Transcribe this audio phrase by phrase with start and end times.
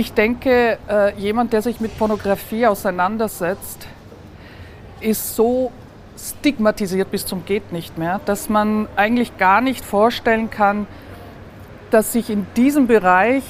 [0.00, 3.86] Ich denke, äh, jemand, der sich mit Pornografie auseinandersetzt,
[5.02, 5.72] ist so
[6.18, 10.86] stigmatisiert bis zum geht nicht mehr, dass man eigentlich gar nicht vorstellen kann,
[11.90, 13.42] dass sich in diesem Bereich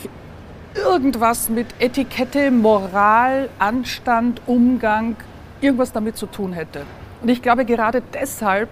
[0.75, 5.15] irgendwas mit Etikette, Moral, Anstand, Umgang,
[5.61, 6.83] irgendwas damit zu tun hätte.
[7.23, 8.71] Und ich glaube, gerade deshalb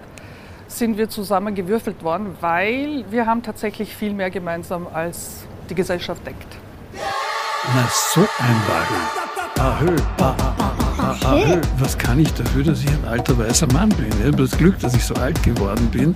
[0.67, 6.57] sind wir zusammengewürfelt worden, weil wir haben tatsächlich viel mehr gemeinsam, als die Gesellschaft denkt.
[7.67, 8.95] Na, so ein Wagen.
[9.59, 10.55] Ahö, ah, ah,
[10.97, 11.61] ah, ahö.
[11.77, 14.07] Was kann ich dafür, dass ich ein alter weißer Mann bin?
[14.07, 16.15] Ich habe das Glück, dass ich so alt geworden bin.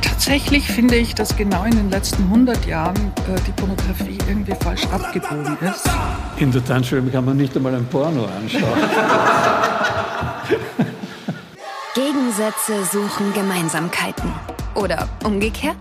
[0.00, 4.86] Tatsächlich finde ich, dass genau in den letzten 100 Jahren äh, die Pornografie irgendwie falsch
[4.86, 5.88] abgebogen ist.
[6.38, 8.62] In der Tanzschule kann man nicht einmal ein Porno anschauen.
[11.94, 14.32] Gegensätze suchen Gemeinsamkeiten.
[14.74, 15.76] Oder umgekehrt?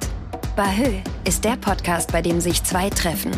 [0.56, 3.32] Bahö ist der Podcast, bei dem sich zwei treffen.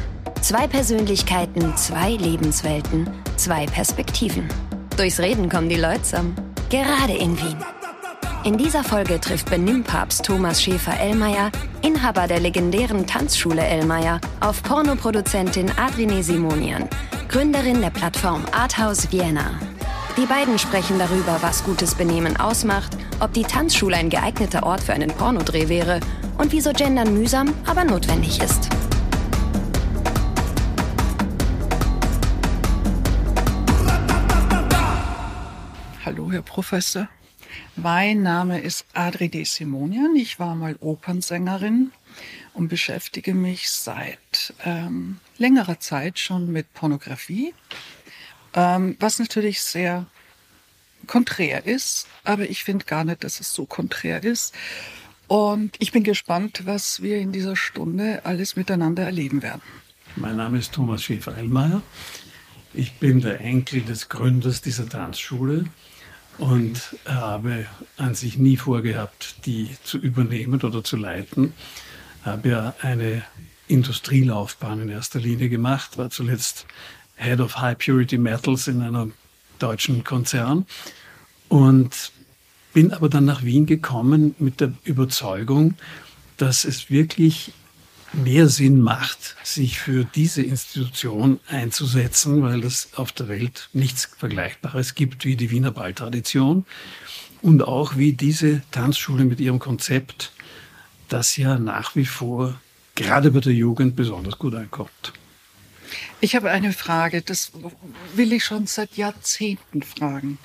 [0.46, 4.48] Zwei Persönlichkeiten, zwei Lebenswelten, zwei Perspektiven.
[4.96, 6.36] Durchs Reden kommen die Leute zusammen.
[6.70, 7.56] Gerade in Wien.
[8.44, 11.50] In dieser Folge trifft Benimpapst Thomas Schäfer-Ellmeier,
[11.82, 16.90] Inhaber der legendären Tanzschule Ellmeier, auf Pornoproduzentin Adrine Simonian,
[17.28, 19.50] Gründerin der Plattform Arthouse Vienna.
[20.16, 24.94] Die beiden sprechen darüber, was gutes Benehmen ausmacht, ob die Tanzschule ein geeigneter Ort für
[24.94, 26.02] einen Pornodreh wäre
[26.38, 28.70] und wieso Gendern mühsam, aber notwendig ist.
[36.06, 37.10] Hallo, Herr Professor.
[37.76, 40.16] Mein Name ist Adri de Simonian.
[40.16, 41.92] Ich war mal Opernsängerin
[42.54, 47.56] und beschäftige mich seit ähm, längerer Zeit schon mit Pornografie,
[48.54, 50.06] ähm, was natürlich sehr
[51.08, 54.54] konträr ist, aber ich finde gar nicht, dass es so konträr ist.
[55.26, 59.64] Und ich bin gespannt, was wir in dieser Stunde alles miteinander erleben werden.
[60.18, 61.82] Mein Name ist Thomas Schäfer-Ellmeier.
[62.76, 65.66] Ich bin der Enkel des Gründers dieser Tanzschule
[66.38, 67.66] und habe
[67.98, 71.54] an sich nie vorgehabt, die zu übernehmen oder zu leiten.
[72.24, 73.24] Habe ja eine
[73.68, 76.66] Industrielaufbahn in erster Linie gemacht, war zuletzt
[77.16, 79.14] Head of High Purity Metals in einem
[79.60, 80.66] deutschen Konzern
[81.48, 82.12] und
[82.74, 85.76] bin aber dann nach Wien gekommen mit der Überzeugung,
[86.38, 87.54] dass es wirklich
[88.24, 94.96] mehr Sinn macht, sich für diese Institution einzusetzen, weil es auf der Welt nichts Vergleichbares
[94.96, 96.66] gibt wie die Wiener Balltradition
[97.42, 100.32] und auch wie diese Tanzschule mit ihrem Konzept,
[101.10, 102.60] das ja nach wie vor
[102.96, 105.14] gerade bei der Jugend besonders gut ankommt.
[106.22, 107.52] Ich habe eine Frage, das
[108.16, 110.40] will ich schon seit Jahrzehnten fragen.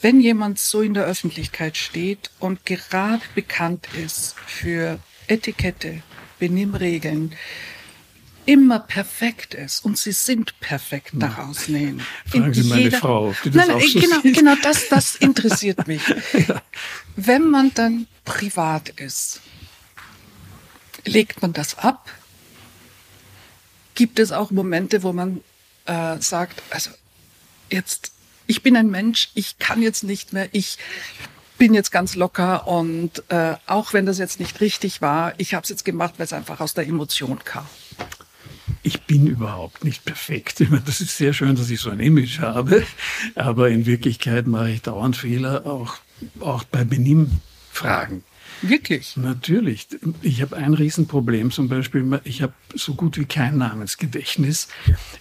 [0.00, 6.02] Wenn jemand so in der Öffentlichkeit steht und gerade bekannt ist für Etikette,
[6.40, 7.32] Benimmregeln
[8.46, 12.02] immer perfekt ist und sie sind perfekt nach außen hin.
[12.26, 14.34] Fragen Sie meine jeder, Frau, die das nein, auch so genau, sieht.
[14.34, 16.02] genau, das, das interessiert mich.
[16.48, 16.60] ja.
[17.14, 19.40] Wenn man dann privat ist,
[21.04, 22.10] legt man das ab?
[23.94, 25.42] Gibt es auch Momente, wo man
[25.86, 26.90] äh, sagt, also
[27.70, 28.12] jetzt,
[28.46, 30.78] ich bin ein Mensch, ich kann jetzt nicht mehr, ich
[31.60, 35.62] bin jetzt ganz locker und äh, auch wenn das jetzt nicht richtig war, ich habe
[35.62, 37.66] es jetzt gemacht, weil es einfach aus der Emotion kam.
[38.82, 40.62] Ich bin überhaupt nicht perfekt.
[40.62, 42.82] Ich meine, das ist sehr schön, dass ich so ein Image habe,
[43.34, 45.96] aber in Wirklichkeit mache ich dauernd Fehler, auch,
[46.40, 48.24] auch bei Benimmfragen.
[48.62, 49.18] Wirklich?
[49.18, 49.88] Natürlich.
[50.22, 54.68] Ich habe ein Riesenproblem, zum Beispiel, ich habe so gut wie kein Namensgedächtnis.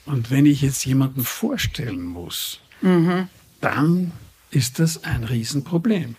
[0.06, 3.27] Und wenn ich jetzt jemanden vorstellen muss, mhm.
[3.59, 4.13] dann
[4.51, 6.16] ist das ein Riesenproblem.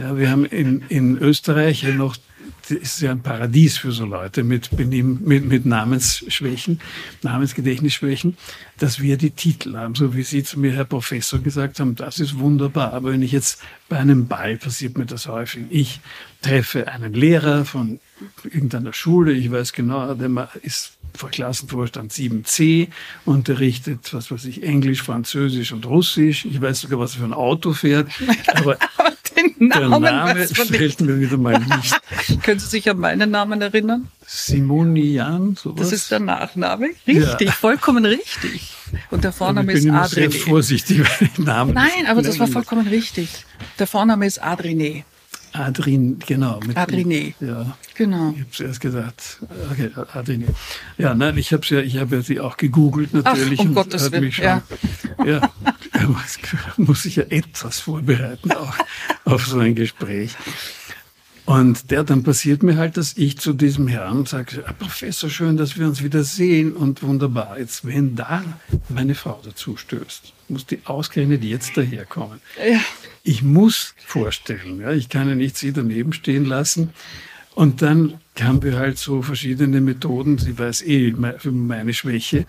[0.00, 2.16] Ja, wir haben in, in Österreich ja noch,
[2.62, 6.80] das ist ja ein Paradies für so Leute mit, Benehm, mit, mit Namensschwächen,
[7.20, 8.38] Namensgedächtnisschwächen,
[8.78, 12.18] dass wir die Titel haben, so wie Sie zu mir, Herr Professor, gesagt haben, das
[12.18, 12.94] ist wunderbar.
[12.94, 16.00] Aber wenn ich jetzt bei einem Ball passiert mir das häufig, ich
[16.40, 18.00] treffe einen Lehrer von
[18.44, 22.88] irgendeiner Schule, ich weiß genau, der ist vor Klassenvorstand 7c,
[23.26, 26.46] unterrichtet, was weiß ich, Englisch, Französisch und Russisch.
[26.46, 28.08] Ich weiß sogar, was er für ein Auto fährt.
[28.54, 28.78] Aber
[29.42, 32.42] den Namen der Name fällt mir wieder mal nicht.
[32.42, 34.08] Können Sie sich an meinen Namen erinnern?
[34.26, 35.80] Simonian, sowas.
[35.80, 36.90] Das ist der Nachname.
[37.06, 37.52] Richtig, ja.
[37.52, 38.74] vollkommen richtig.
[39.10, 40.06] Und der Vorname ist Adriné.
[40.06, 41.74] Ich bin sehr vorsichtig bei den Namen.
[41.74, 43.44] Nein, aber das war vollkommen richtig.
[43.78, 45.04] Der Vorname ist Adriné.
[45.52, 46.60] Adrin, genau.
[46.64, 47.34] Mit, Adriné.
[47.40, 47.76] Ja.
[47.94, 48.30] Genau.
[48.34, 49.40] Ich habe zuerst gesagt,
[49.70, 50.46] okay, Adriné.
[50.96, 53.60] Ja, nein, ich habe ja, ich habe ja sie auch gegoogelt natürlich.
[53.60, 54.32] Ach, um Gottes Willen.
[54.38, 54.62] Ja.
[55.24, 55.50] ja,
[56.76, 58.74] muss ich ja etwas vorbereiten auch
[59.24, 60.36] auf so ein Gespräch.
[61.46, 65.76] Und der, dann passiert mir halt, dass ich zu diesem Herrn sage, Professor, schön, dass
[65.76, 67.58] wir uns wieder sehen und wunderbar.
[67.58, 68.44] Jetzt, wenn da
[68.88, 72.40] meine Frau dazu stößt, muss die ausgerechnet jetzt daherkommen.
[72.56, 72.78] Ja.
[73.24, 76.90] Ich muss vorstellen, ja, ich kann ja nicht sie daneben stehen lassen.
[77.56, 80.38] Und dann haben wir halt so verschiedene Methoden.
[80.38, 81.12] Sie weiß eh
[81.50, 82.46] meine Schwäche.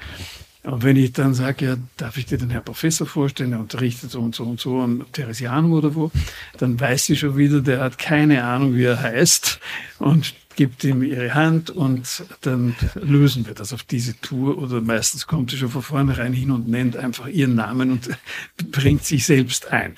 [0.64, 4.12] Und wenn ich dann sage, ja, darf ich dir den Herr Professor vorstellen, er unterrichtet
[4.12, 6.12] so und so und so am Theresianum oder wo,
[6.58, 9.60] dann weiß sie schon wieder, der hat keine Ahnung, wie er heißt
[9.98, 15.26] und gibt ihm ihre Hand und dann lösen wir das auf diese Tour oder meistens
[15.26, 18.10] kommt sie schon von vornherein hin und nennt einfach ihren Namen und
[18.72, 19.96] bringt sich selbst ein.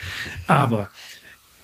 [0.47, 0.89] Aber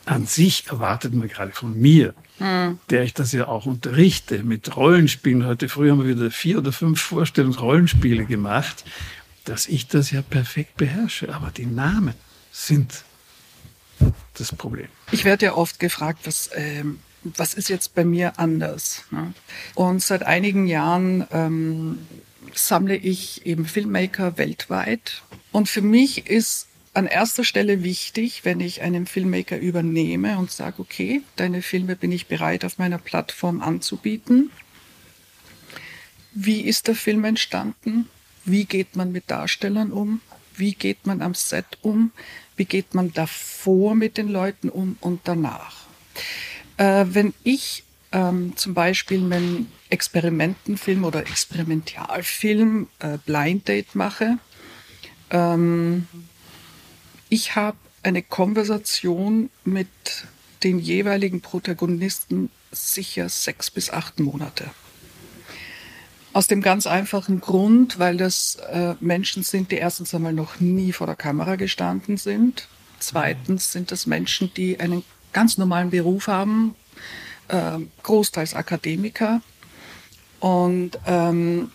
[0.06, 2.80] an sich erwartet man gerade von mir, mhm.
[2.90, 5.46] der ich das ja auch unterrichte mit Rollenspielen.
[5.46, 8.86] Heute früh haben wir wieder vier oder fünf Vorstellungsrollenspiele gemacht,
[9.46, 11.34] dass ich das ja perfekt beherrsche.
[11.34, 12.14] Aber die Namen
[12.52, 13.04] sind
[14.36, 14.88] das Problem.
[15.12, 19.04] Ich werde ja oft gefragt, was, ähm, was ist jetzt bei mir anders?
[19.12, 19.34] Ne?
[19.76, 22.00] Und seit einigen Jahren ähm,
[22.54, 25.22] sammle ich eben Filmmaker weltweit.
[25.52, 26.69] Und für mich ist
[27.00, 32.12] an erster Stelle wichtig, wenn ich einen Filmmaker übernehme und sage, okay, deine Filme bin
[32.12, 34.52] ich bereit auf meiner Plattform anzubieten.
[36.34, 38.10] Wie ist der Film entstanden?
[38.44, 40.20] Wie geht man mit Darstellern um?
[40.58, 42.12] Wie geht man am Set um?
[42.58, 45.86] Wie geht man davor mit den Leuten um und danach?
[46.76, 54.38] Äh, wenn ich ähm, zum Beispiel einen Experimentenfilm oder Experimentalfilm äh, Blind Date mache,
[55.30, 56.08] ähm,
[57.30, 59.88] ich habe eine Konversation mit
[60.64, 64.70] den jeweiligen Protagonisten sicher sechs bis acht Monate.
[66.34, 70.94] Aus dem ganz einfachen Grund, weil das äh, Menschen sind, die erstens einmal noch nie
[70.94, 72.68] vor der Kamera gestanden sind.
[73.00, 75.04] Zweitens sind das Menschen, die einen
[75.34, 76.76] ganz normalen Beruf haben,
[77.48, 79.42] äh, großteils Akademiker.
[80.40, 81.72] Und ähm,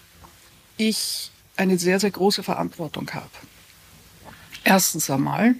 [0.76, 3.30] ich eine sehr, sehr große Verantwortung habe.
[4.64, 5.54] Erstens einmal,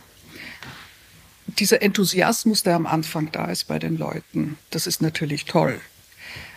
[1.46, 5.80] dieser Enthusiasmus, der am Anfang da ist bei den Leuten, das ist natürlich toll.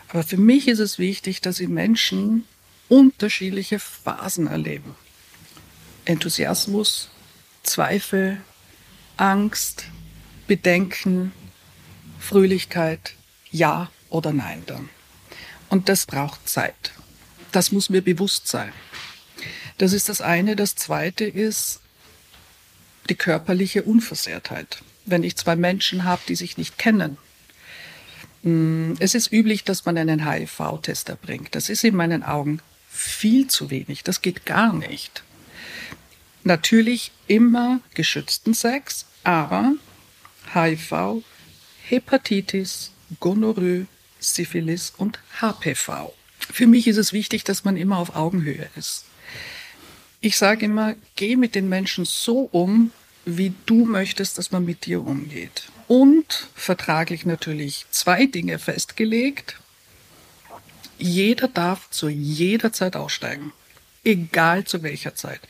[0.08, 2.46] Aber für mich ist es wichtig, dass die Menschen
[2.88, 4.96] unterschiedliche Phasen erleben.
[6.06, 7.10] Enthusiasmus,
[7.64, 8.42] Zweifel,
[9.18, 9.86] Angst,
[10.48, 11.34] Bedenken,
[12.18, 13.14] Fröhlichkeit,
[13.52, 14.90] ja oder nein dann.
[15.70, 16.94] Und das braucht Zeit.
[17.52, 18.72] Das muss mir bewusst sein.
[19.78, 20.56] Das ist das eine.
[20.56, 21.82] Das zweite ist,
[23.10, 24.80] die körperliche Unversehrtheit.
[25.06, 27.18] Wenn ich zwei Menschen habe, die sich nicht kennen.
[28.44, 31.56] Mm, es ist üblich, dass man einen HIV-Test erbringt.
[31.56, 32.60] Das ist in meinen Augen
[32.90, 34.04] viel zu wenig.
[34.04, 35.24] Das geht gar nicht.
[36.44, 39.74] Natürlich immer geschützten Sex, aber
[40.54, 41.24] HIV,
[41.84, 43.86] Hepatitis, Gonorrhoe,
[44.20, 46.14] Syphilis und HPV.
[46.40, 49.07] Für mich ist es wichtig, dass man immer auf Augenhöhe ist.
[50.20, 52.92] Ich sage immer, geh mit den Menschen so um,
[53.26, 55.70] wie du möchtest, dass man mit dir umgeht.
[55.88, 59.60] Und vertraglich natürlich zwei Dinge festgelegt.
[60.98, 63.54] Jeder darf zu jeder Zeit aussteigen,
[64.04, 65.42] egal zu welcher Zeit.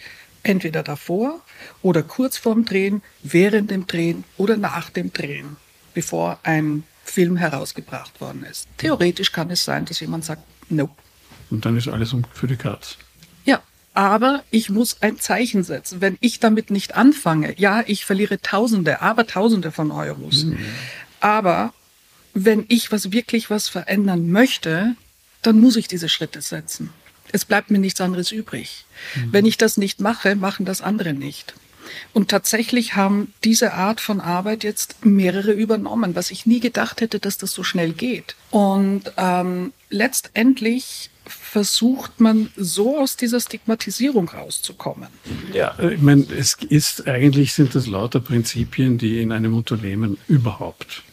[0.44, 1.42] Entweder davor
[1.82, 5.56] oder kurz vorm Drehen, während dem Drehen oder nach dem Drehen,
[5.94, 8.68] bevor ein Film herausgebracht worden ist.
[8.78, 10.94] Theoretisch kann es sein, dass jemand sagt, nope.
[11.50, 12.98] Und dann ist alles für die Katz
[13.98, 16.02] aber ich muss ein Zeichen setzen.
[16.02, 20.44] Wenn ich damit nicht anfange, ja, ich verliere Tausende, aber Tausende von Euros.
[20.44, 20.60] Mhm.
[21.20, 21.74] Aber
[22.36, 24.96] wenn ich was wirklich was verändern möchte,
[25.42, 26.92] dann muss ich diese Schritte setzen.
[27.32, 28.86] Es bleibt mir nichts anderes übrig.
[29.16, 29.34] Mhm.
[29.34, 31.56] Wenn ich das nicht mache, machen das andere nicht.
[32.14, 37.18] Und tatsächlich haben diese Art von Arbeit jetzt mehrere übernommen, was ich nie gedacht hätte,
[37.18, 38.36] dass das so schnell geht.
[38.52, 45.10] Und ähm, letztendlich versucht man so aus dieser Stigmatisierung rauszukommen?
[45.54, 51.04] Ja, ich meine, es ist eigentlich sind das lauter Prinzipien, die in einem Unternehmen überhaupt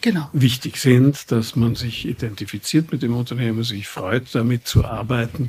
[0.00, 0.28] genau.
[0.32, 5.48] wichtig sind, dass man sich identifiziert mit dem Unternehmen, sich freut, damit zu arbeiten.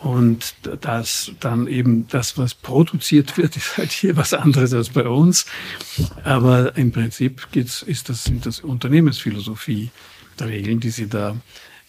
[0.00, 5.08] Und dass dann eben das, was produziert wird, ist halt hier was anderes als bei
[5.08, 5.46] uns.
[6.22, 9.90] Aber im Prinzip geht's, ist das, sind das Unternehmensphilosophie,
[10.40, 11.36] Regeln, die sie da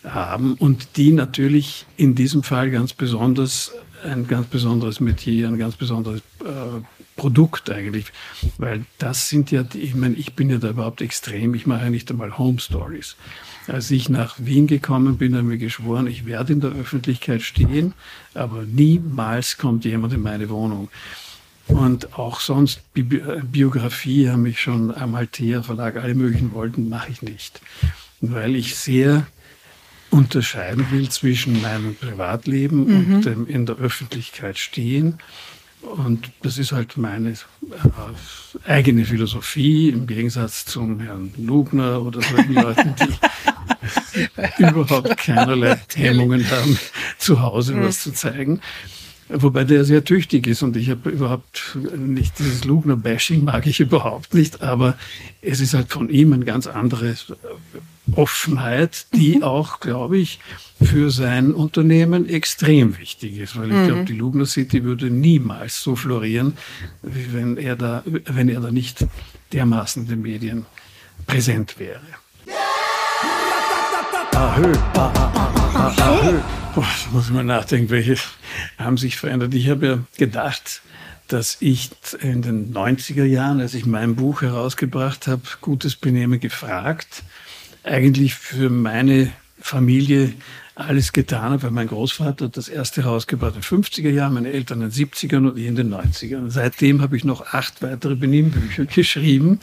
[0.03, 5.75] haben und die natürlich in diesem Fall ganz besonders ein ganz besonderes Metier, ein ganz
[5.75, 6.81] besonderes äh,
[7.15, 8.05] Produkt eigentlich,
[8.57, 11.83] weil das sind ja, die, ich meine, ich bin ja da überhaupt extrem, ich mache
[11.83, 13.17] ja nicht einmal Home Stories.
[13.67, 17.41] Als ich nach Wien gekommen bin, habe ich mir geschworen, ich werde in der Öffentlichkeit
[17.41, 17.93] stehen,
[18.33, 20.87] aber niemals kommt jemand in meine Wohnung.
[21.67, 27.11] Und auch sonst Bi Biografie haben mich schon am Altea Verlag alle möglichen wollten, mache
[27.11, 27.61] ich nicht.
[28.21, 29.27] weil ich sehr
[30.11, 33.15] unterscheiden will zwischen meinem Privatleben mhm.
[33.15, 35.19] und dem in der Öffentlichkeit stehen.
[35.81, 37.35] Und das ist halt meine äh,
[38.65, 42.95] eigene Philosophie im Gegensatz zum Herrn Lugner oder solchen Leuten,
[44.57, 46.77] die überhaupt keinerlei Hemmungen haben,
[47.17, 47.83] zu Hause mhm.
[47.83, 48.59] was zu zeigen.
[49.29, 54.33] Wobei der sehr tüchtig ist und ich habe überhaupt nicht dieses Lugner-Bashing mag ich überhaupt
[54.33, 54.97] nicht, aber
[55.41, 57.15] es ist halt von ihm eine ganz andere
[58.15, 59.43] Offenheit, die mhm.
[59.43, 60.39] auch, glaube ich,
[60.81, 63.87] für sein Unternehmen extrem wichtig ist, weil ich mhm.
[63.87, 66.57] glaube, die Lugner City würde niemals so florieren,
[67.01, 69.05] wenn er da, wenn er da nicht
[69.53, 70.65] dermaßen den Medien
[71.25, 72.01] präsent wäre.
[74.33, 76.39] Ahö, ah, ah, ah, ahö.
[76.75, 78.15] Oh, da muss ich mal nachdenken, welche
[78.77, 79.53] haben sich verändert.
[79.53, 80.81] Ich habe ja gedacht,
[81.27, 87.23] dass ich in den 90er Jahren, als ich mein Buch herausgebracht habe, Gutes Benehmen gefragt,
[87.89, 90.33] eigentlich für meine Familie
[90.75, 94.81] alles getan habe, mein Großvater hat das erste herausgebracht in den 50er Jahren, meine Eltern
[94.81, 96.49] in den 70ern und ich in den 90ern.
[96.49, 99.59] Seitdem habe ich noch acht weitere Benehmbücher geschrieben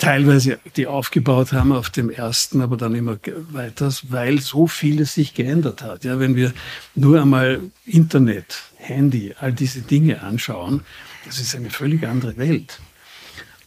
[0.00, 3.18] teilweise die aufgebaut haben auf dem ersten, aber dann immer
[3.52, 6.04] weiter, weil so vieles sich geändert hat.
[6.04, 6.52] Ja, wenn wir
[6.94, 10.80] nur einmal Internet, Handy, all diese Dinge anschauen,
[11.26, 12.80] das ist eine völlig andere Welt.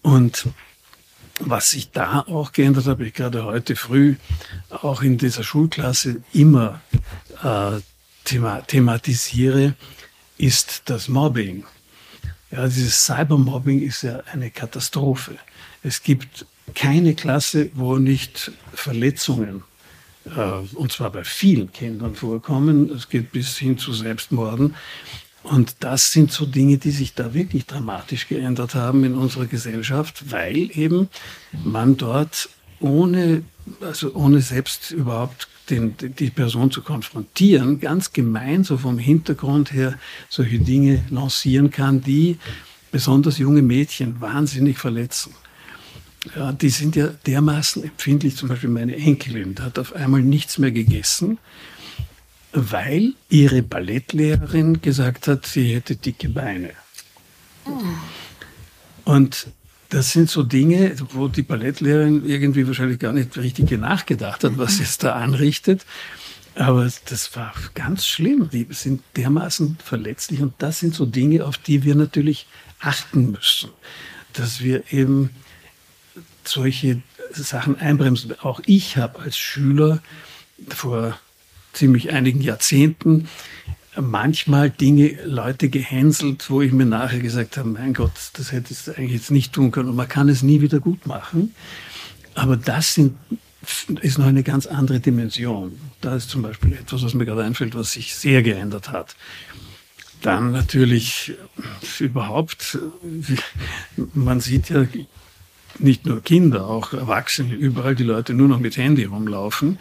[0.02, 0.48] Und
[1.40, 4.16] was sich da auch geändert hat, ich gerade heute früh
[4.70, 6.82] auch in dieser Schulklasse immer
[7.44, 7.80] äh,
[8.24, 9.75] thema thematisiere,
[10.38, 11.66] ist das Mobbing.
[12.52, 15.38] Ja, dieses Cybermobbing ist ja eine Katastrophe.
[15.82, 19.63] Es gibt keine Klasse, wo nicht Verletzungen,
[20.25, 22.90] äh, und zwar bei vielen Kindern vorkommen.
[22.92, 24.75] Es geht bis hin zu Selbstmorden.
[25.44, 30.32] Und das sind so Dinge, die sich da wirklich dramatisch geändert haben in unserer Gesellschaft,
[30.32, 31.10] weil eben
[31.64, 33.44] man dort ohne,
[33.82, 39.98] also ohne selbst überhaupt den, die Person zu konfrontieren, ganz gemein so vom Hintergrund her
[40.30, 42.38] solche Dinge lancieren kann, die
[42.92, 45.34] besonders junge Mädchen wahnsinnig verletzen.
[46.36, 50.72] Ja, die sind ja dermaßen empfindlich, zum Beispiel meine Enkelin hat auf einmal nichts mehr
[50.72, 51.38] gegessen,
[52.54, 56.72] weil ihre Ballettlehrerin gesagt hat, sie hätte dicke Beine.
[59.06, 59.48] Und
[59.90, 64.80] das sind so Dinge, wo die Ballettlehrerin irgendwie wahrscheinlich gar nicht richtig nachgedacht hat, was
[64.80, 65.86] jetzt da anrichtet.
[66.56, 68.50] Aber das war ganz schlimm.
[68.52, 72.48] Die sind dermaßen verletzlich und das sind so Dinge, auf die wir natürlich
[72.80, 73.70] achten müssen.
[74.34, 75.32] Dass wir eben
[76.44, 78.40] solche Sachen einbremsen.
[78.40, 80.02] Auch ich habe als Schüler
[80.70, 81.20] vor
[81.74, 83.27] ziemlich einigen Jahrzehnten
[84.01, 88.92] manchmal Dinge, Leute gehänselt, wo ich mir nachher gesagt habe, mein Gott, das hättest du
[88.92, 91.53] eigentlich jetzt nicht tun können und man kann es nie wieder gut machen.
[92.36, 93.15] Aber das sind,
[94.01, 95.80] ist noch eine ganz andere Dimension.
[96.01, 99.15] Da ist zum Beispiel etwas, was mir gerade einfällt, was sich sehr geändert hat.
[100.22, 101.34] Dann natürlich
[102.00, 102.80] überhaupt,
[104.13, 104.88] man sieht ja
[105.80, 109.80] nicht nur Kinder, auch Erwachsene, überall die Leute nur noch mit Handy rumlaufen.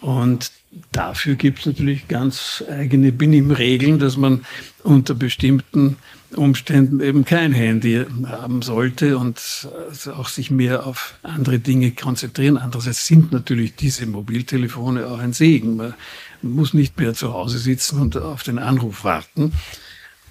[0.00, 0.50] Und
[0.92, 4.44] dafür gibt es natürlich ganz eigene Benimmregeln, dass man
[4.82, 5.96] unter bestimmten
[6.36, 9.68] Umständen eben kein Handy haben sollte und
[10.16, 12.58] auch sich mehr auf andere Dinge konzentrieren.
[12.58, 15.76] Andererseits sind natürlich diese Mobiltelefone auch ein Segen.
[15.76, 15.94] Man
[16.42, 19.52] muss nicht mehr zu Hause sitzen und auf den Anruf warten.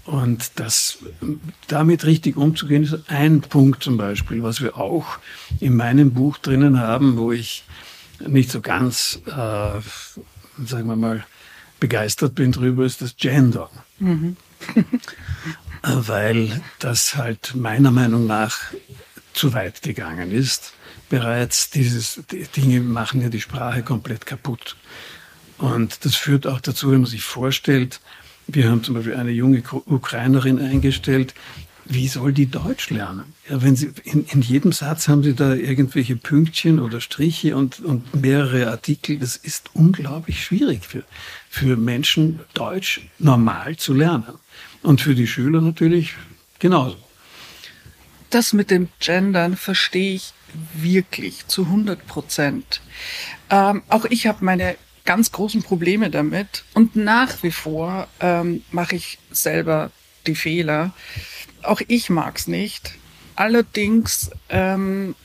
[0.06, 0.98] Und das,
[1.68, 5.18] damit richtig umzugehen, ist ein Punkt zum Beispiel, was wir auch
[5.62, 7.64] in meinem Buch drinnen haben, wo ich
[8.20, 11.26] nicht so ganz, äh, sagen wir mal,
[11.80, 13.70] begeistert bin drüber, ist das Gender.
[14.00, 14.38] Mhm.
[15.84, 18.58] Weil das halt meiner Meinung nach
[19.34, 20.74] zu weit gegangen ist.
[21.10, 24.78] Bereits dieses, die Dinge machen ja die Sprache komplett kaputt.
[25.58, 28.00] Und das führt auch dazu, wenn man sich vorstellt,
[28.48, 31.34] wir haben zum Beispiel eine junge Ukrainerin eingestellt.
[31.86, 33.34] Wie soll die Deutsch lernen?
[33.50, 37.82] Ja, wenn sie, in, in jedem Satz haben sie da irgendwelche Pünktchen oder Striche und,
[37.82, 39.18] und mehrere Artikel.
[39.18, 41.04] Das ist unglaublich schwierig für,
[41.50, 44.34] für Menschen, Deutsch normal zu lernen.
[44.82, 46.16] Und für die Schüler natürlich
[46.60, 46.98] genauso.
[48.30, 50.34] Das mit dem Gendern verstehe ich
[50.74, 52.82] wirklich zu 100 Prozent.
[53.50, 54.76] Ähm, auch ich habe meine
[55.06, 56.64] ganz großen Probleme damit.
[56.74, 59.92] Und nach wie vor ähm, mache ich selber
[60.28, 60.94] die Fehler.
[61.64, 62.94] Auch ich mag's nicht.
[63.36, 65.16] Allerdings ähm,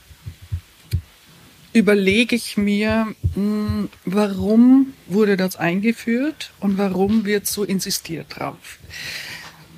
[1.73, 8.79] überlege ich mir, mh, hm, warum wurde das eingeführt und warum wird so insistiert drauf.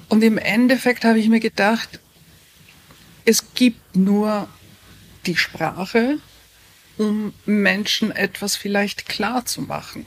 [0.08, 2.00] Und im Endeffekt habe ich mir gedacht,
[3.25, 4.48] es gibt nur
[5.25, 6.20] die Sprache
[6.98, 10.06] um Menschen etwas vielleicht klar zu machen.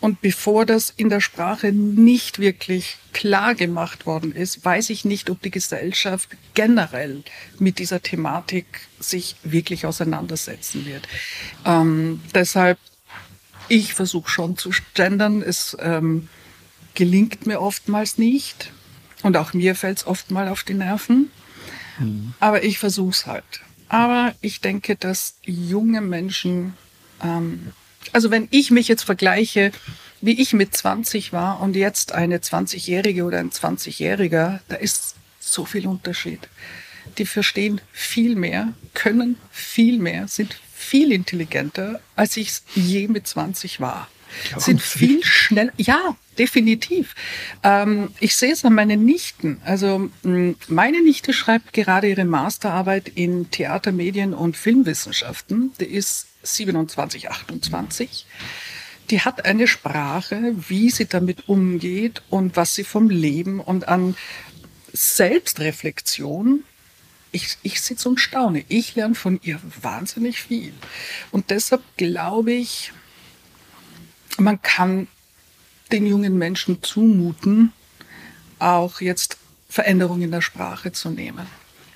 [0.00, 5.28] Und bevor das in der Sprache nicht wirklich klar gemacht worden ist, weiß ich nicht,
[5.28, 7.24] ob die Gesellschaft generell
[7.58, 8.66] mit dieser Thematik
[9.00, 11.08] sich wirklich auseinandersetzen wird.
[11.64, 12.78] Ähm, deshalb,
[13.68, 15.42] ich versuche schon zu gendern.
[15.42, 16.28] Es ähm,
[16.94, 18.72] gelingt mir oftmals nicht.
[19.22, 21.30] Und auch mir fällt es oftmals auf die Nerven.
[21.98, 22.34] Mhm.
[22.38, 23.62] Aber ich versuche es halt.
[23.88, 26.74] Aber ich denke, dass junge Menschen,
[27.22, 27.72] ähm,
[28.12, 29.72] also wenn ich mich jetzt vergleiche,
[30.20, 35.64] wie ich mit 20 war und jetzt eine 20-Jährige oder ein 20-Jähriger, da ist so
[35.64, 36.48] viel Unterschied.
[37.18, 43.26] Die verstehen viel mehr, können viel mehr, sind viel intelligenter, als ich es je mit
[43.26, 44.08] 20 war.
[44.50, 45.72] Ja, sind viel schneller.
[45.76, 47.14] Ja, definitiv.
[47.62, 49.60] Ähm, ich sehe es an meinen Nichten.
[49.64, 55.72] Also meine Nichte schreibt gerade ihre Masterarbeit in Theater, Medien und Filmwissenschaften.
[55.80, 58.26] Die ist 27, 28.
[59.10, 64.16] Die hat eine Sprache, wie sie damit umgeht und was sie vom Leben und an
[64.92, 66.64] Selbstreflexion
[67.32, 68.64] ich, ich sitze und staune.
[68.68, 70.72] Ich lerne von ihr wahnsinnig viel.
[71.30, 72.92] Und deshalb glaube ich,
[74.38, 75.08] man kann
[75.92, 77.72] den jungen Menschen zumuten,
[78.58, 81.46] auch jetzt Veränderungen in der Sprache zu nehmen.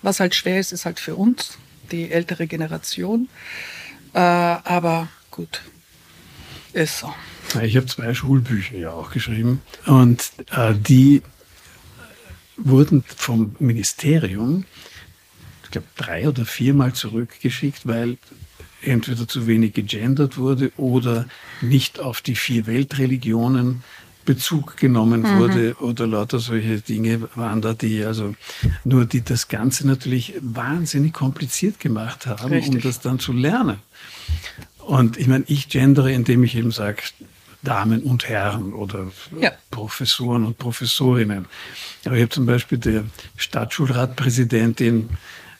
[0.02, 1.58] Was halt schwer ist, ist halt für uns,
[1.90, 3.28] die ältere Generation.
[4.14, 5.62] Äh, aber gut,
[6.72, 7.14] ist so.
[7.60, 11.22] Ich habe zwei Schulbücher ja auch geschrieben und äh, die
[12.56, 14.64] wurden vom Ministerium,
[15.64, 18.18] ich glaube, drei oder viermal zurückgeschickt, weil
[18.82, 21.26] entweder zu wenig gegendert wurde oder
[21.60, 23.82] nicht auf die vier Weltreligionen
[24.24, 25.38] Bezug genommen mhm.
[25.38, 28.34] wurde oder lauter solche Dinge waren da, die also
[28.84, 32.74] nur die das Ganze natürlich wahnsinnig kompliziert gemacht haben, Richtig.
[32.74, 33.78] um das dann zu lernen.
[34.78, 37.02] Und ich meine, ich gendere, indem ich eben sage,
[37.62, 39.06] Damen und Herren oder
[39.38, 39.52] ja.
[39.70, 41.46] Professoren und Professorinnen.
[42.04, 43.04] Aber ich habe zum Beispiel der
[43.36, 45.10] Stadtschulratpräsidentin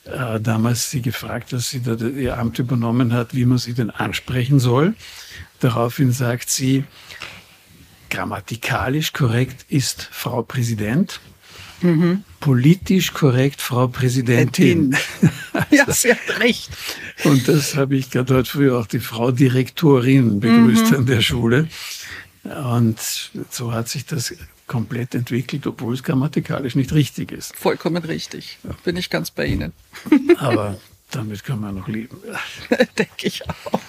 [0.05, 3.91] äh, damals sie gefragt, dass sie da ihr Amt übernommen hat, wie man sie denn
[3.91, 4.95] ansprechen soll.
[5.61, 6.85] Daraufhin sagt sie,
[8.11, 11.21] grammatikalisch korrekt ist Frau Präsident.
[11.83, 12.25] Mhm.
[12.41, 14.97] Politisch korrekt, Frau Präsidentin.
[15.71, 16.71] ja, sie hat recht.
[17.25, 20.97] Und das habe ich gerade heute früh auch die Frau Direktorin begrüßt mhm.
[20.99, 21.69] an der Schule.
[22.45, 24.35] Und so hat sich das
[24.73, 27.55] komplett entwickelt, obwohl es grammatikalisch nicht richtig ist.
[27.55, 28.59] Vollkommen richtig.
[28.65, 28.71] Ja.
[28.85, 29.75] Bin ich ganz bei Ihnen.
[30.39, 30.79] Aber
[31.11, 32.17] damit kann man noch leben.
[32.99, 33.81] Denke ich auch.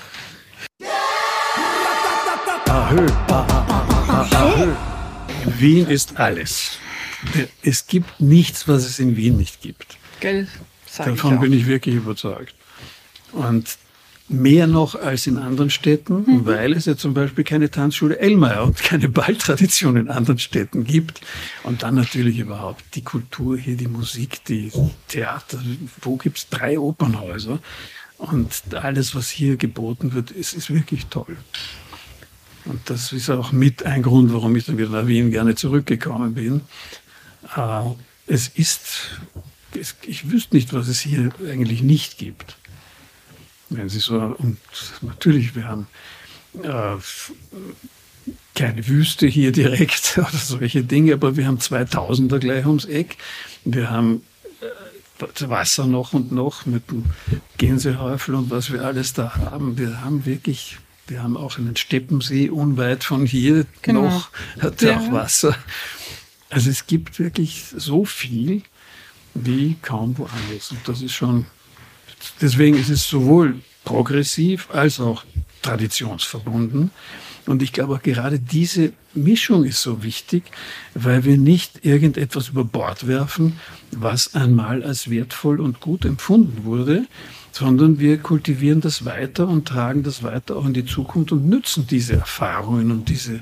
[2.67, 4.73] Ahö, ahö.
[5.57, 6.77] Wien ist alles.
[7.61, 9.97] Es gibt nichts, was es in Wien nicht gibt.
[10.19, 10.49] Gell,
[10.97, 12.55] Davon ich bin ich wirklich überzeugt.
[13.31, 13.77] Und
[14.29, 16.45] mehr noch als in anderen Städten, mhm.
[16.45, 21.21] weil es ja zum Beispiel keine Tanzschule Elmar und keine Balltradition in anderen Städten gibt.
[21.63, 24.71] Und dann natürlich überhaupt die Kultur hier, die Musik, die
[25.07, 25.61] Theater.
[26.01, 27.59] Wo gibt's drei Opernhäuser?
[28.17, 31.35] Und alles, was hier geboten wird, ist, ist wirklich toll.
[32.65, 36.33] Und das ist auch mit ein Grund, warum ich dann wieder nach Wien gerne zurückgekommen
[36.33, 36.61] bin.
[37.57, 37.81] Äh,
[38.27, 39.19] es ist,
[39.77, 42.55] es, ich wüsste nicht, was es hier eigentlich nicht gibt.
[43.73, 44.57] Wenn Sie so, und
[45.01, 45.87] natürlich, wir haben
[46.61, 46.97] äh,
[48.55, 53.17] keine Wüste hier direkt oder solche Dinge, aber wir haben 2000er gleich ums Eck.
[53.65, 54.21] Wir haben
[54.61, 57.05] äh, Wasser noch und noch mit dem
[57.57, 59.77] Gänsehäufel und was wir alles da haben.
[59.77, 64.03] Wir haben wirklich, wir haben auch einen Steppensee unweit von hier genau.
[64.03, 64.99] noch, hat ja.
[64.99, 65.55] auch Wasser.
[66.49, 68.61] Also es gibt wirklich so viel
[69.33, 70.69] wie kaum woanders.
[70.69, 71.47] Und das ist schon
[72.41, 75.23] Deswegen ist es sowohl progressiv als auch
[75.61, 76.91] traditionsverbunden.
[77.45, 80.43] Und ich glaube auch gerade diese Mischung ist so wichtig,
[80.93, 83.59] weil wir nicht irgendetwas über Bord werfen,
[83.91, 87.05] was einmal als wertvoll und gut empfunden wurde,
[87.51, 91.85] sondern wir kultivieren das weiter und tragen das weiter auch in die Zukunft und nützen
[91.85, 93.41] diese Erfahrungen und diese,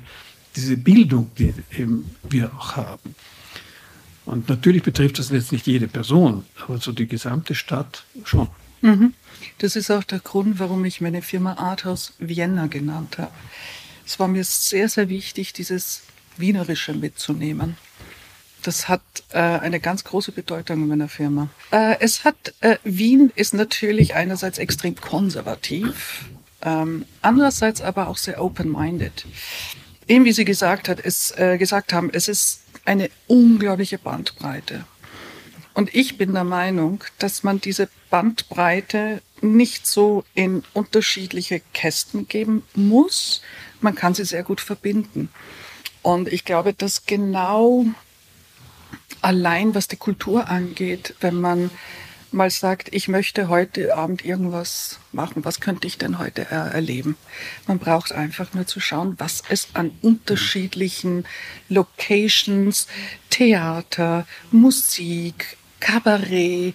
[0.55, 3.15] diese Bildung, die eben wir auch haben.
[4.25, 8.47] Und natürlich betrifft das jetzt nicht jede Person, aber so die gesamte Stadt schon.
[8.81, 9.13] Mhm.
[9.59, 13.31] Das ist auch der Grund, warum ich meine Firma Arthouse Vienna genannt habe.
[14.05, 16.01] Es war mir sehr, sehr wichtig, dieses
[16.37, 17.77] Wienerische mitzunehmen.
[18.63, 21.49] Das hat äh, eine ganz große Bedeutung in meiner Firma.
[21.71, 26.25] Äh, es hat, äh, Wien ist natürlich einerseits extrem konservativ,
[26.61, 29.25] ähm, andererseits aber auch sehr open-minded.
[30.07, 34.85] Eben wie Sie gesagt, hat, es, äh, gesagt haben, es ist eine unglaubliche Bandbreite.
[35.73, 42.63] Und ich bin der Meinung, dass man diese Bandbreite nicht so in unterschiedliche Kästen geben
[42.75, 43.41] muss.
[43.79, 45.29] Man kann sie sehr gut verbinden.
[46.01, 47.85] Und ich glaube, dass genau
[49.21, 51.69] allein was die Kultur angeht, wenn man
[52.31, 57.17] mal sagt, ich möchte heute Abend irgendwas machen, was könnte ich denn heute erleben?
[57.67, 61.25] Man braucht einfach nur zu schauen, was es an unterschiedlichen
[61.67, 62.87] Locations,
[63.29, 66.73] Theater, Musik, Kabarett,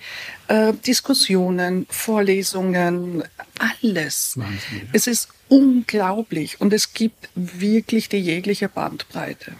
[0.49, 3.25] äh, Diskussionen, Vorlesungen,
[3.59, 4.37] alles.
[4.37, 9.53] Wahnsinn, Es ist unglaublich und es gibt wirklich die jegliche Bandbreite.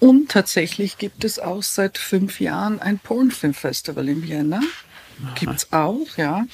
[0.00, 4.60] Und tatsächlich gibt es auch seit fünf Jahren ein Pornfilmfestival in Vienna.
[5.34, 6.46] Gibt es auch, ja.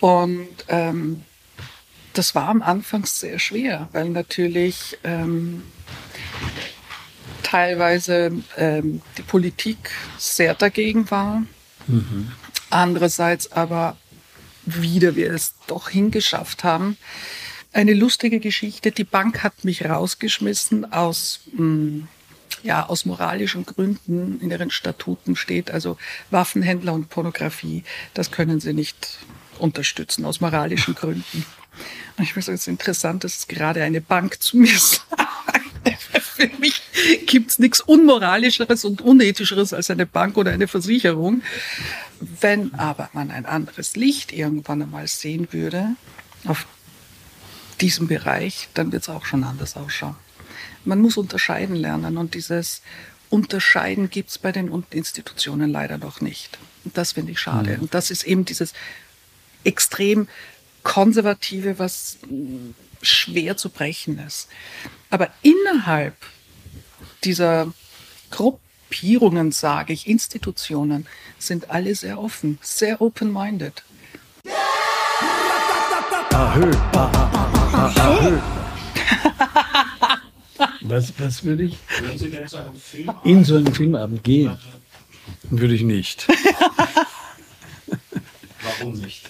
[0.00, 1.22] Und ähm,
[2.14, 5.62] das war am Anfang sehr schwer, weil natürlich ähm,
[7.42, 11.42] teilweise ähm, die Politik sehr dagegen war.
[11.86, 12.32] Mhm.
[12.70, 13.96] Andererseits aber
[14.64, 16.96] wieder wir es doch hingeschafft haben.
[17.72, 18.92] Eine lustige Geschichte.
[18.92, 22.08] Die Bank hat mich rausgeschmissen aus mh, hm,
[22.62, 25.96] ja, aus moralischen Gründen in ihren Statuten steht, also
[26.30, 27.82] Waffenhändler und Pornografie,
[28.14, 29.18] das können sie nicht
[29.58, 31.44] unterstützen, aus moralischen Gründen.
[32.16, 35.21] Und ich finde es interessant, dass es gerade eine Bank zu mir sagt.
[36.20, 36.80] Für mich
[37.26, 41.42] gibt es nichts Unmoralischeres und Unethischeres als eine Bank oder eine Versicherung.
[42.40, 45.88] Wenn aber man ein anderes Licht irgendwann einmal sehen würde
[46.46, 46.66] auf
[47.80, 50.16] diesem Bereich, dann wird es auch schon anders ausschauen
[50.84, 52.82] man muss unterscheiden lernen und dieses
[53.30, 56.58] Unterscheiden gibt es bei den Institutionen leider noch nicht.
[56.84, 57.76] Und das finde ich schade.
[57.76, 57.82] Mhm.
[57.82, 58.72] Und das ist eben dieses
[59.64, 60.28] extrem
[60.82, 62.18] konservative, was
[63.02, 64.48] schwer zu brechen ist.
[65.10, 66.16] Aber innerhalb
[67.24, 67.72] dieser
[68.30, 71.06] Gruppierungen, sage ich, Institutionen,
[71.38, 73.82] sind alle sehr offen, sehr open-minded.
[80.84, 81.76] Was, was würde ich
[83.24, 84.56] in so einen Filmabend gehen?
[85.44, 86.26] Würde ich nicht.
[88.62, 89.28] Warum nicht?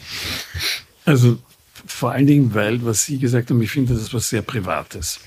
[1.04, 1.38] Also
[1.86, 5.20] vor allen Dingen, weil, was Sie gesagt haben, ich finde, das ist was sehr Privates.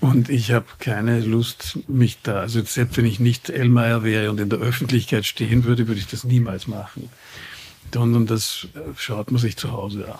[0.00, 4.38] Und ich habe keine Lust, mich da, also selbst wenn ich nicht Elmeier wäre und
[4.38, 7.08] in der Öffentlichkeit stehen würde, würde ich das niemals machen.
[7.92, 10.18] Sondern das äh, schaut man sich zu Hause an.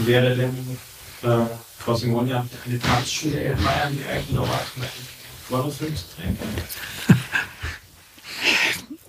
[0.00, 0.78] Wäre denn
[1.22, 1.46] äh,
[1.78, 4.48] Frau Simonia eine Tanzschule in Bayern, die eigentlich noch
[5.48, 6.36] vor dem Film zu drehen?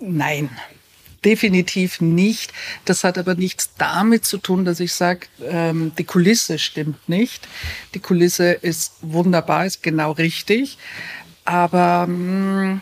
[0.00, 0.50] Nein.
[1.24, 2.52] Definitiv nicht.
[2.84, 7.46] Das hat aber nichts damit zu tun, dass ich sage, ähm, die Kulisse stimmt nicht.
[7.94, 10.78] Die Kulisse ist wunderbar, ist genau richtig.
[11.44, 12.80] Aber mh, mm,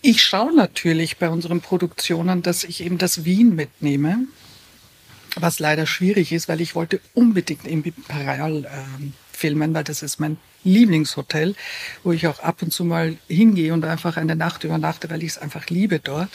[0.00, 4.26] ich schaue natürlich bei unseren Produktionen, dass ich eben das Wien mitnehme
[5.36, 8.68] was leider schwierig ist, weil ich wollte unbedingt im Imperial äh,
[9.32, 11.54] filmen, weil das ist mein Lieblingshotel,
[12.04, 15.32] wo ich auch ab und zu mal hingehe und einfach eine Nacht übernachte, weil ich
[15.32, 16.30] es einfach liebe dort.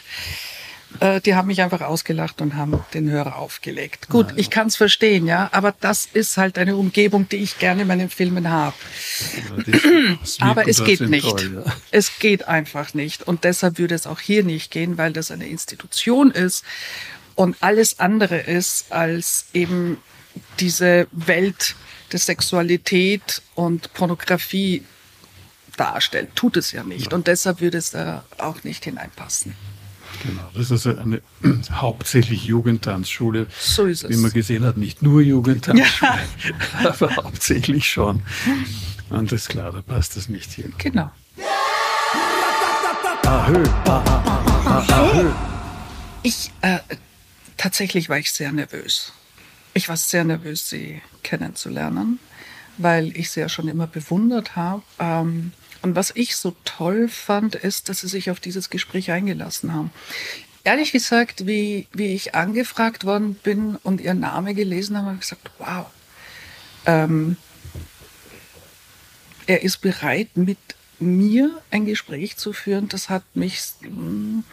[1.00, 4.10] Äh, die haben mich einfach ausgelacht und haben den Hörer aufgelegt.
[4.10, 7.82] Gut, ich kann es verstehen, ja, aber das ist halt eine Umgebung, die ich gerne
[7.84, 8.76] in meinen Filmen habe.
[10.40, 11.28] aber es geht nicht.
[11.28, 11.74] Toll, ja.
[11.92, 13.28] Es geht einfach nicht.
[13.28, 16.64] Und deshalb würde es auch hier nicht gehen, weil das eine Institution ist
[17.38, 19.98] und alles andere ist als eben
[20.60, 21.76] diese Welt
[22.12, 24.84] der Sexualität und Pornografie
[25.78, 26.36] darstellt.
[26.36, 27.14] Tut es ja nicht.
[27.14, 29.54] Und deshalb würde es da auch nicht hineinpassen.
[30.24, 31.22] Genau, das ist eine
[31.72, 33.46] hauptsächlich Jugendtanzschule.
[33.60, 34.10] So ist es.
[34.10, 36.12] Wie man gesehen hat, nicht nur Jugendtanzschule,
[36.82, 36.90] ja.
[36.90, 38.24] aber hauptsächlich schon.
[39.12, 40.74] Und das ist klar, da passt das nicht hin.
[40.80, 41.12] Genau.
[43.28, 45.32] Ahö, ahö, ahö.
[46.24, 46.80] Ich äh,
[47.58, 49.14] Tatsächlich war ich sehr nervös.
[49.74, 52.20] Ich war sehr nervös, sie kennenzulernen,
[52.78, 54.84] weil ich sie ja schon immer bewundert habe.
[55.00, 59.74] Ähm, und was ich so toll fand, ist, dass sie sich auf dieses Gespräch eingelassen
[59.74, 59.92] haben.
[60.64, 65.22] Ehrlich gesagt, wie, wie ich angefragt worden bin und ihren Namen gelesen habe, habe ich
[65.22, 65.86] gesagt, wow,
[66.86, 67.38] ähm,
[69.46, 70.58] er ist bereit, mit
[71.00, 72.90] mir ein Gespräch zu führen.
[72.90, 74.44] Das hat mich hm,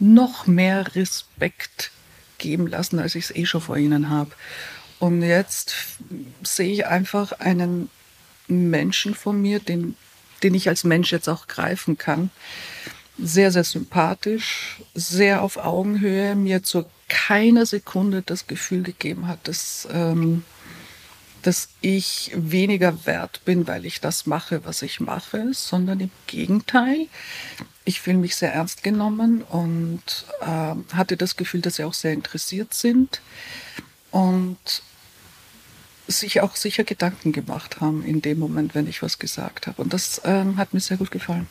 [0.00, 1.92] noch mehr Respekt
[2.38, 4.30] geben lassen, als ich es eh schon vor ihnen habe.
[4.98, 5.74] Und jetzt
[6.42, 7.90] sehe ich einfach einen
[8.48, 9.96] Menschen von mir, den,
[10.42, 12.30] den ich als Mensch jetzt auch greifen kann.
[13.18, 19.86] Sehr, sehr sympathisch, sehr auf Augenhöhe, mir zu keiner Sekunde das Gefühl gegeben hat, dass,
[19.92, 20.42] ähm,
[21.44, 27.06] dass ich weniger wert bin, weil ich das mache, was ich mache, sondern im Gegenteil.
[27.84, 30.02] ich fühle mich sehr ernst genommen und
[30.40, 33.20] äh, hatte das Gefühl, dass sie auch sehr interessiert sind
[34.10, 34.82] und
[36.08, 39.82] sich auch sicher Gedanken gemacht haben in dem Moment, wenn ich was gesagt habe.
[39.82, 41.46] Und das ähm, hat mir sehr gut gefallen.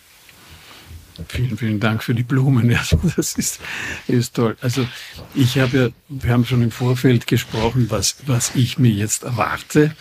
[1.28, 2.69] Vielen, vielen Dank für die Blumen.
[2.73, 2.82] Ja,
[3.15, 3.60] das ist,
[4.08, 4.58] ist toll.
[4.62, 4.88] Also
[5.36, 9.95] ich habe ja, wir haben schon im Vorfeld gesprochen, was, was ich mir jetzt erwarte.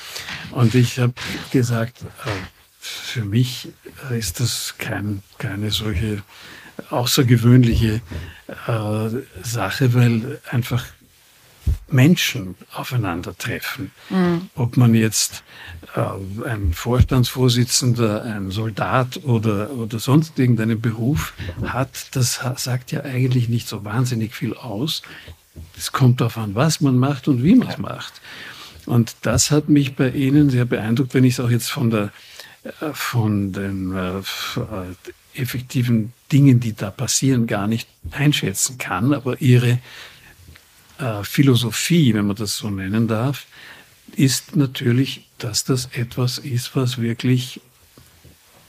[0.53, 1.12] Und ich habe
[1.51, 2.31] gesagt, äh,
[2.79, 3.68] für mich
[4.11, 6.22] ist das kein, keine solche
[6.90, 8.01] außergewöhnliche
[8.66, 9.09] äh,
[9.42, 10.87] Sache, weil einfach
[11.88, 13.90] Menschen aufeinandertreffen.
[14.11, 14.51] Mhm.
[14.55, 15.44] Ob man jetzt
[15.94, 23.48] äh, ein Vorstandsvorsitzender, ein Soldat oder, oder sonst irgendeinen Beruf hat, das sagt ja eigentlich
[23.48, 25.03] nicht so wahnsinnig viel aus.
[25.77, 28.20] Es kommt darauf an, was man macht und wie man es macht.
[28.87, 32.11] Und das hat mich bei Ihnen sehr beeindruckt, wenn ich es auch jetzt von der
[32.62, 34.22] äh, von den äh, äh,
[35.35, 39.14] effektiven Dingen, die da passieren, gar nicht einschätzen kann.
[39.14, 39.79] Aber ihre
[40.98, 43.46] äh, Philosophie, wenn man das so nennen darf,
[44.16, 47.61] ist natürlich, dass das etwas ist, was wirklich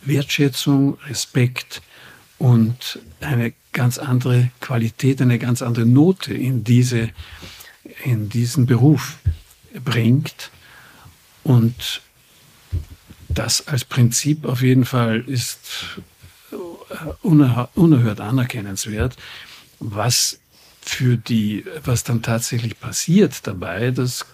[0.02, 1.82] Wertschätzung, Respekt
[2.38, 7.10] und eine ganz andere Qualität, eine ganz andere Note in diese,
[8.04, 9.18] in diesen Beruf
[9.84, 10.52] bringt.
[11.44, 12.02] Und
[13.30, 16.00] das als Prinzip auf jeden Fall ist
[17.22, 19.18] unerhört anerkennenswert.
[19.80, 20.40] Was
[20.84, 24.26] für die, was dann tatsächlich passiert dabei, das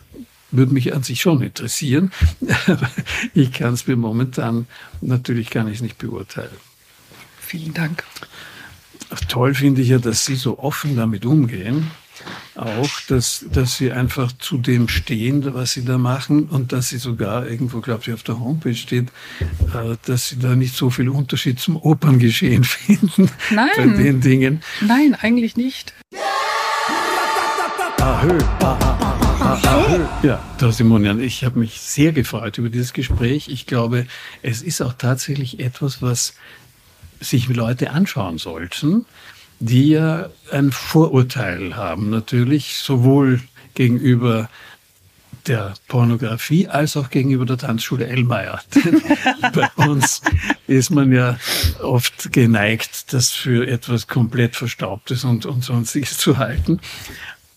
[0.52, 2.12] würde mich an sich schon interessieren.
[3.34, 4.68] ich kann es mir momentan,
[5.02, 6.50] natürlich kann ich nicht beurteilen.
[7.40, 8.04] Vielen Dank.
[9.28, 11.92] Toll finde ich ja, dass Sie so offen damit umgehen
[12.56, 16.98] auch, dass, dass sie einfach zu dem stehen, was sie da machen und dass sie
[16.98, 19.08] sogar irgendwo, glaube ich, auf der Homepage steht,
[19.74, 23.70] äh, dass sie da nicht so viel Unterschied zum Operngeschehen finden Nein.
[23.78, 24.62] bei den Dingen.
[24.82, 25.94] Nein, eigentlich nicht.
[30.24, 33.48] Ja, Frau Simonian, ich habe mich sehr gefreut über dieses Gespräch.
[33.50, 34.06] Ich glaube,
[34.42, 36.34] es ist auch tatsächlich etwas, was
[37.20, 39.06] sich Leute anschauen sollten
[39.60, 43.42] die ja ein Vorurteil haben, natürlich sowohl
[43.76, 44.50] gegenüber
[45.48, 48.62] der Pornografie als auch gegenüber der Tanzschule Ellmeier.
[49.54, 50.22] Bei uns
[50.68, 51.38] ist man ja
[51.82, 56.80] oft geneigt, das für etwas komplett Verstaubtes und, und Sonstiges zu halten.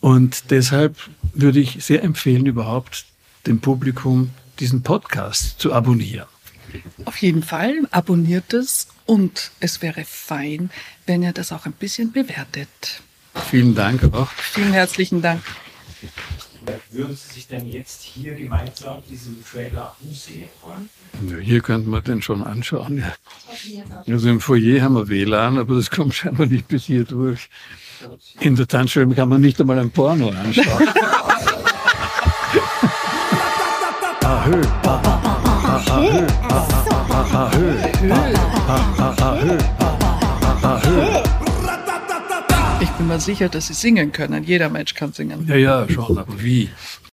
[0.03, 0.97] Und deshalb
[1.33, 3.07] würde ich sehr empfehlen, überhaupt
[3.47, 6.27] dem Publikum diesen Podcast zu abonnieren.
[7.05, 10.71] Auf jeden Fall abonniert es und es wäre fein,
[11.07, 13.01] wenn ihr das auch ein bisschen bewertet.
[13.49, 14.29] Vielen Dank auch.
[14.31, 15.41] Vielen herzlichen Dank.
[16.91, 20.89] Würden Sie sich denn jetzt hier gemeinsam diesen Trailer ansehen wollen?
[21.29, 22.99] Ja, hier könnten wir den schon anschauen.
[22.99, 23.85] Ja.
[24.07, 27.49] Also im Foyer haben wir WLAN, aber das kommt scheinbar nicht bis hier durch.
[28.41, 30.89] In der Tanzschule kann man nicht einmal ein Porno anschauen.
[34.25, 36.27] Ahö, ahö,
[37.33, 37.67] ahö,
[38.99, 39.59] ahö,
[40.63, 41.23] ahö.
[42.81, 44.43] Ich bin mir sicher, dass Sie singen können.
[44.45, 45.47] Jeder Mensch kann singen.
[45.47, 46.69] Ja, ja, schon, aber wie?